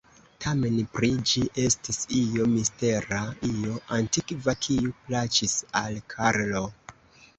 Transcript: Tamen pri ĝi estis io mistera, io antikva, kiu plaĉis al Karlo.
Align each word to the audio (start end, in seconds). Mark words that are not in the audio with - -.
Tamen 0.43 0.77
pri 0.95 1.09
ĝi 1.31 1.43
estis 1.63 1.99
io 2.21 2.47
mistera, 2.55 3.19
io 3.51 3.77
antikva, 4.01 4.57
kiu 4.65 4.97
plaĉis 5.05 5.55
al 5.85 6.01
Karlo. 6.15 6.65